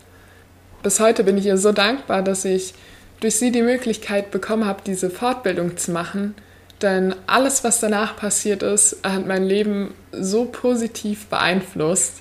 Bis 0.83 1.01
heute 1.01 1.25
bin 1.25 1.37
ich 1.37 1.47
ihr 1.47 1.57
so 1.57 1.73
dankbar, 1.73 2.23
dass 2.23 2.45
ich 2.45 2.75
durch 3.21 3.37
sie 3.37 3.51
die 3.51 3.63
Möglichkeit 3.63 4.31
bekommen 4.31 4.67
habe, 4.67 4.83
diese 4.87 5.11
Fortbildung 5.11 5.77
zu 5.77 5.91
machen. 5.91 6.37
Denn 6.81 7.17
alles, 7.27 7.65
was 7.65 7.81
danach 7.81 8.17
passiert 8.17 8.63
ist, 8.63 8.99
hat 9.03 9.27
mein 9.27 9.43
Leben 9.43 9.93
so 10.13 10.45
positiv 10.45 11.27
beeinflusst. 11.27 12.21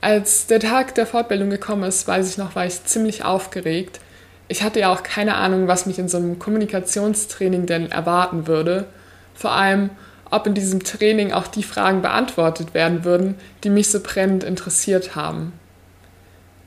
Als 0.00 0.46
der 0.46 0.60
Tag 0.60 0.94
der 0.94 1.06
Fortbildung 1.06 1.50
gekommen 1.50 1.82
ist, 1.82 2.06
weiß 2.06 2.30
ich 2.30 2.38
noch, 2.38 2.54
war 2.54 2.66
ich 2.66 2.84
ziemlich 2.84 3.24
aufgeregt 3.24 3.98
ich 4.50 4.64
hatte 4.64 4.80
ja 4.80 4.92
auch 4.92 5.04
keine 5.04 5.36
Ahnung, 5.36 5.68
was 5.68 5.86
mich 5.86 6.00
in 6.00 6.08
so 6.08 6.18
einem 6.18 6.40
Kommunikationstraining 6.40 7.66
denn 7.66 7.92
erwarten 7.92 8.48
würde. 8.48 8.86
Vor 9.32 9.52
allem, 9.52 9.90
ob 10.28 10.44
in 10.48 10.54
diesem 10.54 10.82
Training 10.82 11.32
auch 11.32 11.46
die 11.46 11.62
Fragen 11.62 12.02
beantwortet 12.02 12.74
werden 12.74 13.04
würden, 13.04 13.36
die 13.62 13.70
mich 13.70 13.90
so 13.90 14.00
brennend 14.00 14.42
interessiert 14.42 15.14
haben. 15.14 15.52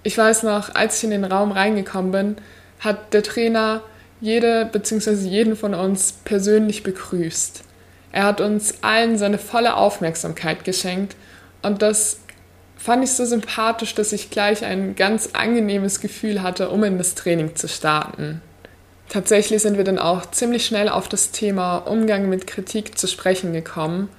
Ich 0.02 0.18
weiß 0.18 0.44
noch, 0.44 0.74
als 0.74 0.98
ich 0.98 1.04
in 1.04 1.12
den 1.12 1.26
Raum 1.26 1.52
reingekommen 1.52 2.14
bin, 2.14 2.36
hat 2.80 3.14
der 3.14 3.22
Trainer 3.22 3.82
jede 4.22 4.66
bzw. 4.66 5.28
jeden 5.28 5.58
von 5.58 5.74
uns 5.74 6.14
persönlich 6.24 6.84
begrüßt. 6.84 7.66
Er 8.14 8.24
hat 8.24 8.40
uns 8.40 8.76
allen 8.82 9.18
seine 9.18 9.38
volle 9.38 9.76
Aufmerksamkeit 9.76 10.64
geschenkt 10.64 11.18
und 11.64 11.82
das 11.82 12.20
fand 12.84 13.02
ich 13.02 13.14
so 13.14 13.24
sympathisch, 13.24 13.96
dass 13.96 14.12
ich 14.12 14.30
gleich 14.30 14.66
ein 14.66 14.98
ganz 14.98 15.30
angenehmes 15.32 16.02
Gefühl 16.02 16.44
hatte, 16.44 16.70
um 16.70 16.84
in 16.84 16.98
das 16.98 17.16
Training 17.16 17.56
zu 17.56 17.70
starten. 17.70 18.42
Tatsächlich 19.08 19.62
sind 19.62 19.78
wir 19.78 19.86
dann 19.86 20.00
auch 20.00 20.30
ziemlich 20.32 20.66
schnell 20.66 20.90
auf 20.90 21.08
das 21.08 21.32
Thema 21.32 21.78
Umgang 21.78 22.28
mit 22.28 22.46
Kritik 22.46 22.98
zu 22.98 23.08
sprechen 23.08 23.54
gekommen. 23.54 24.10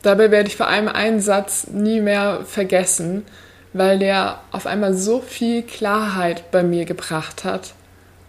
Dabei 0.00 0.30
werde 0.30 0.48
ich 0.48 0.56
vor 0.56 0.68
allem 0.68 0.88
einen 0.88 1.20
Satz 1.20 1.66
nie 1.66 2.00
mehr 2.00 2.40
vergessen, 2.46 3.26
weil 3.74 3.98
der 3.98 4.40
auf 4.50 4.64
einmal 4.66 4.94
so 4.94 5.20
viel 5.20 5.62
Klarheit 5.62 6.50
bei 6.52 6.62
mir 6.62 6.86
gebracht 6.86 7.44
hat. 7.44 7.74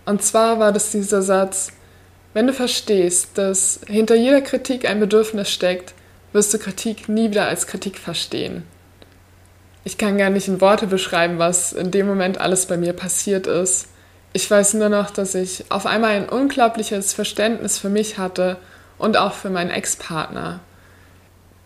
Und 0.05 0.21
zwar 0.21 0.59
war 0.59 0.73
das 0.73 0.91
dieser 0.91 1.21
Satz, 1.21 1.69
wenn 2.33 2.47
du 2.47 2.51
verstehst, 2.51 3.37
dass 3.37 3.79
hinter 3.87 4.15
jeder 4.15 4.41
Kritik 4.41 4.85
ein 4.89 4.99
Bedürfnis 4.99 5.49
steckt, 5.49 5.93
wirst 6.33 6.53
du 6.53 6.59
Kritik 6.59 7.07
nie 7.07 7.29
wieder 7.29 7.47
als 7.47 7.67
Kritik 7.67 7.99
verstehen 7.99 8.63
ich 9.85 9.99
kann 9.99 10.17
gar 10.17 10.31
nicht 10.31 10.47
in 10.47 10.61
Worte 10.61 10.87
beschreiben, 10.87 11.37
was 11.37 11.71
in 11.71 11.91
dem 11.91 12.07
Moment 12.07 12.39
alles 12.41 12.65
bei 12.65 12.75
mir 12.75 12.91
passiert 12.91 13.45
ist. 13.45 13.87
Ich 14.33 14.49
weiß 14.49 14.73
nur 14.73 14.89
noch, 14.89 15.11
dass 15.11 15.35
ich 15.35 15.65
auf 15.69 15.85
einmal 15.85 16.15
ein 16.15 16.27
unglaubliches 16.27 17.13
Verständnis 17.13 17.77
für 17.77 17.89
mich 17.89 18.17
hatte 18.17 18.57
und 18.97 19.15
auch 19.15 19.33
für 19.33 19.51
meinen 19.51 19.69
Ex-Partner. 19.69 20.59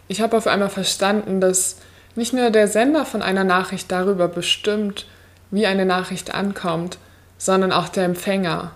Ich 0.09 0.19
habe 0.19 0.35
auf 0.35 0.47
einmal 0.47 0.69
verstanden, 0.69 1.39
dass 1.39 1.77
nicht 2.15 2.33
nur 2.33 2.49
der 2.49 2.67
Sender 2.67 3.05
von 3.05 3.21
einer 3.21 3.45
Nachricht 3.45 3.89
darüber 3.89 4.27
bestimmt, 4.27 5.07
wie 5.49 5.65
eine 5.65 5.85
Nachricht 5.85 6.35
ankommt, 6.35 6.97
sondern 7.37 7.71
auch 7.71 7.87
der 7.87 8.03
Empfänger. 8.03 8.71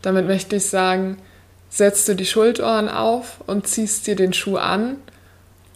Damit 0.00 0.28
möchte 0.28 0.56
ich 0.56 0.66
sagen, 0.66 1.16
setzt 1.70 2.06
du 2.08 2.14
die 2.14 2.24
Schultohren 2.24 2.88
auf 2.88 3.38
und 3.48 3.66
ziehst 3.66 4.06
dir 4.06 4.14
den 4.14 4.32
Schuh 4.32 4.58
an 4.58 4.96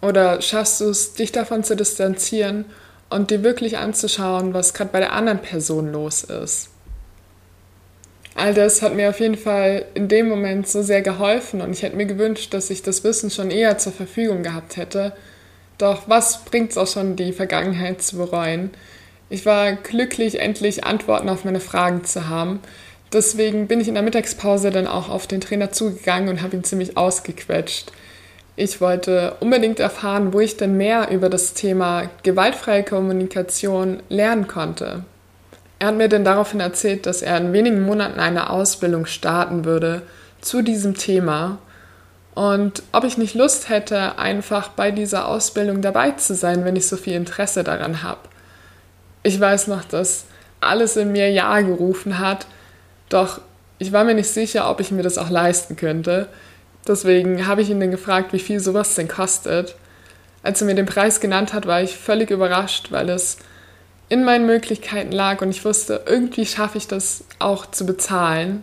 oder 0.01 0.41
schaffst 0.41 0.81
du 0.81 0.91
es, 0.91 1.15
dich 1.15 1.33
davon 1.33 1.65
zu 1.65 1.75
distanzieren 1.75 2.67
und 3.11 3.31
dir 3.31 3.43
wirklich 3.43 3.79
anzuschauen, 3.79 4.55
was 4.55 4.75
gerade 4.75 4.91
bei 4.91 5.01
der 5.01 5.13
anderen 5.13 5.41
Person 5.41 5.93
los 5.93 6.25
ist. 6.25 6.71
All 8.35 8.53
das 8.53 8.83
hat 8.83 8.95
mir 8.95 9.11
auf 9.11 9.21
jeden 9.21 9.37
Fall 9.37 9.85
in 9.95 10.09
dem 10.09 10.29
Moment 10.29 10.67
so 10.67 10.83
sehr 10.83 11.03
geholfen 11.03 11.61
und 11.61 11.73
ich 11.73 11.83
hätte 11.83 11.97
mir 11.97 12.07
gewünscht, 12.07 12.53
dass 12.53 12.71
ich 12.71 12.83
das 12.83 13.05
Wissen 13.05 13.31
schon 13.31 13.51
eher 13.51 13.79
zur 13.79 13.93
Verfügung 13.93 14.43
gehabt 14.43 14.77
hätte. 14.77 15.13
Doch 15.79 16.09
was 16.09 16.45
bringt 16.45 16.73
es 16.73 16.79
auch 16.79 16.89
schon, 16.89 17.15
die 17.15 17.33
Vergangenheit 17.33 18.03
zu 18.03 18.17
bereuen? 18.17 18.71
Ich 19.31 19.47
war 19.47 19.73
glücklich, 19.73 20.41
endlich 20.41 20.85
Antworten 20.85 21.29
auf 21.29 21.45
meine 21.45 21.61
Fragen 21.61 22.05
zu 22.05 22.29
haben. 22.29 22.61
Deswegen 23.13 23.69
bin 23.69 23.81
ich 23.81 23.87
in 23.87 23.95
der 23.95 24.03
Mittagspause 24.03 24.71
dann 24.71 24.89
auch 24.89 25.09
auf 25.09 25.29
den 25.29 25.41
Trainer 25.41 25.71
zugegangen 25.71 26.29
und 26.29 26.43
habe 26.43 26.57
ihn 26.57 26.65
ziemlich 26.65 26.97
ausgequetscht. 26.97 27.93
Ich 28.57 28.81
wollte 28.81 29.37
unbedingt 29.41 29.81
erfahren, 29.81 30.33
wo 30.33 30.41
ich 30.41 30.57
denn 30.57 30.77
mehr 30.77 31.11
über 31.11 31.29
das 31.29 31.55
Thema 31.55 32.09
gewaltfreie 32.23 32.85
Kommunikation 32.85 34.03
lernen 34.09 34.47
konnte. 34.47 35.05
Er 35.81 35.89
hat 35.89 35.97
mir 35.97 36.09
dann 36.09 36.25
daraufhin 36.25 36.61
erzählt, 36.61 37.07
dass 37.07 37.21
er 37.21 37.37
in 37.39 37.53
wenigen 37.53 37.83
Monaten 37.83 38.21
eine 38.21 38.51
Ausbildung 38.51 39.07
starten 39.07 39.65
würde 39.65 40.03
zu 40.41 40.63
diesem 40.63 40.95
Thema 40.95 41.59
und 42.35 42.83
ob 42.91 43.05
ich 43.05 43.17
nicht 43.17 43.35
Lust 43.35 43.69
hätte, 43.69 44.19
einfach 44.19 44.69
bei 44.69 44.91
dieser 44.91 45.29
Ausbildung 45.29 45.83
dabei 45.83 46.11
zu 46.13 46.35
sein, 46.35 46.65
wenn 46.65 46.77
ich 46.77 46.89
so 46.89 46.97
viel 46.97 47.15
Interesse 47.15 47.63
daran 47.63 48.03
habe. 48.03 48.21
Ich 49.23 49.41
weiß 49.41 49.69
noch, 49.69 49.85
dass 49.85 50.25
alles 50.61 50.97
in 50.97 51.13
mir 51.13 51.31
Ja 51.31 51.61
gerufen 51.61 52.19
hat, 52.19 52.47
doch 53.09 53.41
ich 53.79 53.93
war 53.93 54.05
mir 54.05 54.15
nicht 54.15 54.31
sicher, 54.31 54.69
ob 54.71 54.81
ich 54.81 54.91
mir 54.91 55.03
das 55.03 55.19
auch 55.19 55.31
leisten 55.31 55.77
könnte. 55.77 56.29
Deswegen 56.87 57.47
habe 57.47 57.63
ich 57.63 57.71
ihn 57.71 57.81
dann 57.81 57.91
gefragt, 57.91 58.33
wie 58.33 58.39
viel 58.39 58.61
sowas 58.61 58.95
denn 58.95 59.09
kostet. 59.09 59.75
Als 60.43 60.61
er 60.61 60.67
mir 60.67 60.75
den 60.75 60.87
Preis 60.87 61.21
genannt 61.21 61.55
hat, 61.55 61.67
war 61.67 61.83
ich 61.83 61.97
völlig 61.97 62.31
überrascht, 62.31 62.93
weil 62.93 63.09
es 63.09 63.39
in 64.09 64.25
meinen 64.25 64.47
Möglichkeiten 64.47 65.13
lag 65.13 65.41
und 65.41 65.51
ich 65.51 65.65
wusste, 65.65 66.03
irgendwie 66.07 66.45
schaffe 66.45 66.79
ich 66.79 66.87
das 66.87 67.25
auch 67.39 67.67
zu 67.71 67.87
bezahlen. 67.87 68.63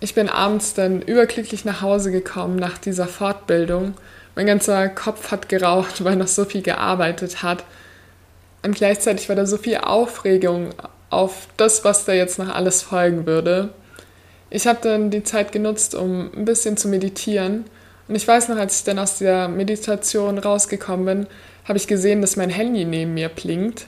Ich 0.00 0.14
bin 0.14 0.28
abends 0.28 0.74
dann 0.74 1.02
überglücklich 1.02 1.64
nach 1.64 1.82
Hause 1.82 2.10
gekommen 2.10 2.56
nach 2.56 2.78
dieser 2.78 3.06
Fortbildung. 3.06 3.94
Mein 4.34 4.46
ganzer 4.46 4.88
Kopf 4.88 5.30
hat 5.30 5.48
geraucht, 5.48 6.04
weil 6.04 6.16
noch 6.16 6.28
so 6.28 6.44
viel 6.44 6.62
gearbeitet 6.62 7.42
hat. 7.42 7.64
Und 8.62 8.74
gleichzeitig 8.74 9.28
war 9.28 9.36
da 9.36 9.46
so 9.46 9.56
viel 9.56 9.78
Aufregung 9.78 10.70
auf 11.08 11.48
das, 11.56 11.84
was 11.84 12.04
da 12.04 12.12
jetzt 12.12 12.38
noch 12.38 12.54
alles 12.54 12.82
folgen 12.82 13.26
würde. 13.26 13.70
Ich 14.50 14.66
habe 14.66 14.80
dann 14.82 15.10
die 15.10 15.22
Zeit 15.22 15.52
genutzt, 15.52 15.94
um 15.94 16.30
ein 16.36 16.44
bisschen 16.44 16.76
zu 16.76 16.88
meditieren 16.88 17.64
Und 18.08 18.16
ich 18.16 18.26
weiß 18.26 18.48
noch, 18.48 18.56
als 18.56 18.78
ich 18.78 18.84
dann 18.84 18.98
aus 18.98 19.18
der 19.18 19.46
Meditation 19.46 20.38
rausgekommen 20.38 21.06
bin, 21.06 21.26
habe 21.64 21.78
ich 21.78 21.86
gesehen, 21.86 22.20
dass 22.20 22.34
mein 22.34 22.50
Handy 22.50 22.84
neben 22.84 23.14
mir 23.14 23.28
blinkt. 23.28 23.86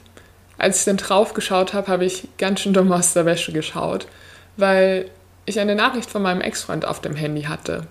Als 0.59 0.78
ich 0.78 0.85
dann 0.85 0.97
drauf 0.97 1.35
geschaut 1.35 1.75
habe, 1.75 1.88
habe 1.88 2.04
ich 2.04 2.28
ganz 2.38 2.61
schön 2.61 2.73
dumm 2.73 2.92
aus 2.92 3.14
der 3.14 3.26
Wäsche 3.26 3.52
geschaut, 3.52 4.07
weil 4.57 5.11
ich 5.45 5.59
eine 5.59 5.75
Nachricht 5.75 6.09
von 6.09 6.23
meinem 6.23 6.40
Ex-Freund 6.40 6.85
auf 6.85 7.00
dem 7.00 7.16
Handy 7.16 7.42
hatte. 7.42 7.88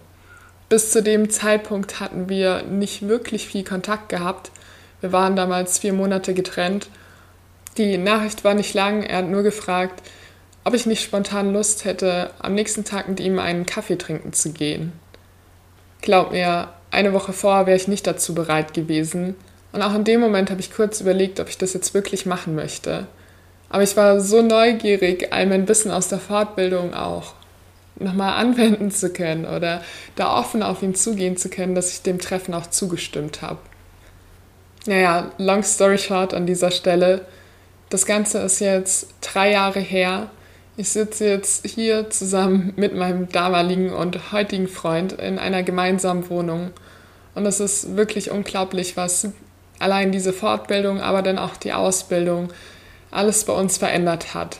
Bis 0.69 0.93
zu 0.93 1.03
dem 1.03 1.29
Zeitpunkt 1.29 1.99
hatten 1.99 2.29
wir 2.29 2.63
nicht 2.63 3.09
wirklich 3.09 3.47
viel 3.47 3.65
Kontakt 3.65 4.07
gehabt. 4.07 4.51
Wir 5.01 5.11
waren 5.11 5.35
damals 5.35 5.79
vier 5.79 5.91
Monate 5.91 6.33
getrennt. 6.33 6.87
Die 7.77 7.97
Nachricht 7.97 8.45
war 8.45 8.53
nicht 8.53 8.73
lang, 8.73 9.03
er 9.03 9.17
hat 9.17 9.27
nur 9.27 9.43
gefragt, 9.43 10.01
ob 10.63 10.73
ich 10.73 10.85
nicht 10.85 11.03
spontan 11.03 11.53
Lust 11.53 11.85
hätte, 11.85 12.31
am 12.39 12.53
nächsten 12.53 12.85
Tag 12.85 13.07
mit 13.09 13.19
ihm 13.19 13.39
einen 13.39 13.65
Kaffee 13.65 13.97
trinken 13.97 14.33
zu 14.33 14.51
gehen. 14.51 14.93
Glaub 16.01 16.31
mir, 16.31 16.69
eine 16.91 17.13
Woche 17.13 17.33
vorher 17.33 17.65
wäre 17.65 17.77
ich 17.77 17.87
nicht 17.87 18.05
dazu 18.05 18.35
bereit 18.35 18.73
gewesen. 18.73 19.35
Und 19.71 19.81
auch 19.81 19.95
in 19.95 20.03
dem 20.03 20.19
Moment 20.19 20.51
habe 20.51 20.59
ich 20.59 20.73
kurz 20.73 21.01
überlegt, 21.01 21.39
ob 21.39 21.49
ich 21.49 21.57
das 21.57 21.73
jetzt 21.73 21.93
wirklich 21.93 22.25
machen 22.25 22.55
möchte. 22.55 23.07
Aber 23.69 23.83
ich 23.83 23.95
war 23.95 24.19
so 24.19 24.41
neugierig, 24.41 25.31
all 25.31 25.47
mein 25.47 25.67
Wissen 25.67 25.91
aus 25.91 26.09
der 26.09 26.19
Fortbildung 26.19 26.93
auch 26.93 27.33
nochmal 27.95 28.33
anwenden 28.33 28.91
zu 28.91 29.11
können 29.11 29.45
oder 29.45 29.81
da 30.15 30.37
offen 30.37 30.63
auf 30.63 30.81
ihn 30.81 30.95
zugehen 30.95 31.37
zu 31.37 31.49
können, 31.49 31.75
dass 31.75 31.93
ich 31.93 32.01
dem 32.01 32.19
Treffen 32.19 32.53
auch 32.53 32.67
zugestimmt 32.67 33.41
habe. 33.41 33.59
Naja, 34.87 35.31
long 35.37 35.63
story 35.63 35.97
short 35.97 36.33
an 36.33 36.45
dieser 36.45 36.71
Stelle. 36.71 37.25
Das 37.89 38.05
Ganze 38.05 38.39
ist 38.39 38.59
jetzt 38.59 39.07
drei 39.21 39.51
Jahre 39.51 39.79
her 39.79 40.29
ich 40.77 40.89
sitze 40.89 41.27
jetzt 41.27 41.67
hier 41.67 42.09
zusammen 42.09 42.73
mit 42.75 42.95
meinem 42.95 43.29
damaligen 43.29 43.91
und 43.91 44.31
heutigen 44.31 44.67
Freund 44.67 45.13
in 45.13 45.37
einer 45.37 45.63
gemeinsamen 45.63 46.29
Wohnung. 46.29 46.71
Und 47.35 47.45
es 47.45 47.59
ist 47.59 47.95
wirklich 47.95 48.31
unglaublich, 48.31 48.97
was 48.97 49.29
allein 49.79 50.11
diese 50.11 50.33
Fortbildung, 50.33 51.01
aber 51.01 51.21
dann 51.21 51.37
auch 51.37 51.57
die 51.57 51.73
Ausbildung 51.73 52.51
alles 53.09 53.43
bei 53.43 53.53
uns 53.53 53.77
verändert 53.77 54.33
hat. 54.33 54.59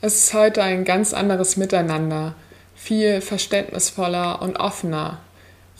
Es 0.00 0.24
ist 0.24 0.34
heute 0.34 0.62
ein 0.62 0.84
ganz 0.84 1.12
anderes 1.12 1.56
Miteinander, 1.56 2.34
viel 2.74 3.20
verständnisvoller 3.20 4.40
und 4.40 4.58
offener, 4.60 5.18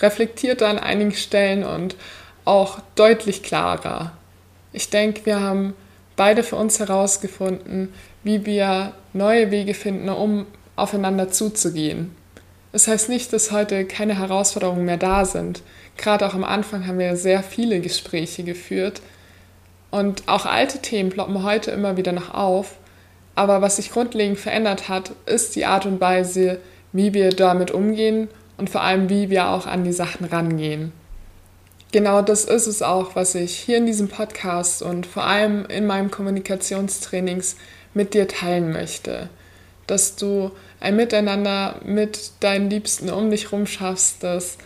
reflektiert 0.00 0.62
an 0.62 0.78
einigen 0.78 1.14
Stellen 1.14 1.64
und 1.64 1.96
auch 2.44 2.80
deutlich 2.96 3.42
klarer. 3.42 4.12
Ich 4.72 4.90
denke, 4.90 5.24
wir 5.24 5.40
haben 5.40 5.74
beide 6.18 6.42
für 6.42 6.56
uns 6.56 6.78
herausgefunden, 6.80 7.94
wie 8.24 8.44
wir 8.44 8.92
neue 9.14 9.50
Wege 9.50 9.72
finden, 9.72 10.10
um 10.10 10.46
aufeinander 10.76 11.30
zuzugehen. 11.30 12.14
Das 12.72 12.86
heißt 12.86 13.08
nicht, 13.08 13.32
dass 13.32 13.50
heute 13.50 13.86
keine 13.86 14.18
Herausforderungen 14.18 14.84
mehr 14.84 14.98
da 14.98 15.24
sind. 15.24 15.62
Gerade 15.96 16.26
auch 16.26 16.34
am 16.34 16.44
Anfang 16.44 16.86
haben 16.86 16.98
wir 16.98 17.16
sehr 17.16 17.42
viele 17.42 17.80
Gespräche 17.80 18.42
geführt 18.42 19.00
und 19.90 20.28
auch 20.28 20.44
alte 20.44 20.80
Themen 20.80 21.10
ploppen 21.10 21.42
heute 21.42 21.70
immer 21.70 21.96
wieder 21.96 22.12
noch 22.12 22.34
auf. 22.34 22.74
Aber 23.34 23.62
was 23.62 23.76
sich 23.76 23.90
grundlegend 23.90 24.38
verändert 24.38 24.88
hat, 24.88 25.12
ist 25.24 25.56
die 25.56 25.64
Art 25.64 25.86
und 25.86 26.00
Weise, 26.00 26.60
wie 26.92 27.14
wir 27.14 27.30
damit 27.30 27.70
umgehen 27.70 28.28
und 28.56 28.68
vor 28.68 28.82
allem, 28.82 29.08
wie 29.08 29.30
wir 29.30 29.48
auch 29.48 29.66
an 29.66 29.84
die 29.84 29.92
Sachen 29.92 30.26
rangehen. 30.26 30.92
Genau 31.90 32.20
das 32.20 32.44
ist 32.44 32.66
es 32.66 32.82
auch, 32.82 33.16
was 33.16 33.34
ich 33.34 33.56
hier 33.56 33.78
in 33.78 33.86
diesem 33.86 34.08
Podcast 34.08 34.82
und 34.82 35.06
vor 35.06 35.24
allem 35.24 35.64
in 35.66 35.86
meinem 35.86 36.10
Kommunikationstrainings 36.10 37.56
mit 37.94 38.12
dir 38.12 38.28
teilen 38.28 38.72
möchte. 38.72 39.30
Dass 39.86 40.16
du 40.16 40.50
ein 40.80 40.96
Miteinander 40.96 41.80
mit 41.82 42.32
deinen 42.40 42.68
Liebsten 42.68 43.08
um 43.08 43.30
dich 43.30 43.44
herum 43.44 43.66
schaffst, 43.66 44.22
das 44.22 44.58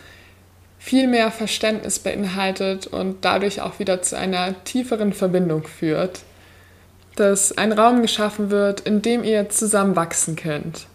viel 0.79 1.07
mehr 1.07 1.31
Verständnis 1.31 1.99
beinhaltet 1.99 2.87
und 2.87 3.23
dadurch 3.23 3.61
auch 3.61 3.79
wieder 3.79 4.01
zu 4.01 4.17
einer 4.17 4.61
tieferen 4.65 5.13
Verbindung 5.13 5.65
führt. 5.65 6.19
Dass 7.15 7.57
ein 7.57 7.71
Raum 7.71 8.01
geschaffen 8.01 8.49
wird, 8.49 8.81
in 8.81 9.01
dem 9.01 9.23
ihr 9.23 9.47
zusammen 9.47 9.95
wachsen 9.95 10.35
könnt. 10.35 10.87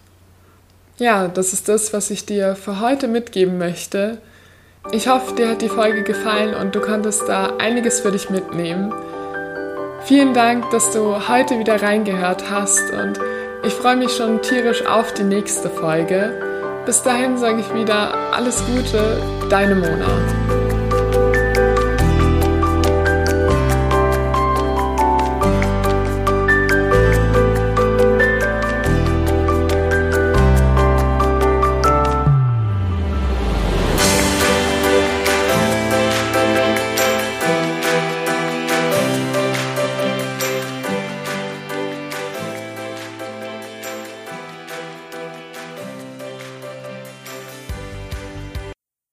Ja, 0.98 1.28
das 1.28 1.54
ist 1.54 1.68
das, 1.70 1.94
was 1.94 2.10
ich 2.10 2.26
dir 2.26 2.54
für 2.54 2.80
heute 2.80 3.08
mitgeben 3.08 3.56
möchte. 3.56 4.18
Ich 4.90 5.06
hoffe, 5.06 5.34
dir 5.34 5.50
hat 5.50 5.60
die 5.60 5.68
Folge 5.68 6.02
gefallen 6.02 6.54
und 6.54 6.74
du 6.74 6.80
konntest 6.80 7.28
da 7.28 7.56
einiges 7.58 8.00
für 8.00 8.10
dich 8.10 8.30
mitnehmen. 8.30 8.92
Vielen 10.04 10.32
Dank, 10.32 10.70
dass 10.70 10.90
du 10.92 11.28
heute 11.28 11.58
wieder 11.58 11.82
reingehört 11.82 12.50
hast 12.50 12.90
und 12.92 13.20
ich 13.64 13.74
freue 13.74 13.96
mich 13.96 14.12
schon 14.12 14.40
tierisch 14.40 14.86
auf 14.86 15.12
die 15.12 15.24
nächste 15.24 15.68
Folge. 15.68 16.32
Bis 16.86 17.02
dahin 17.02 17.36
sage 17.36 17.60
ich 17.60 17.74
wieder 17.74 18.14
alles 18.32 18.64
Gute, 18.64 19.20
deine 19.50 19.74
Mona. 19.74 20.57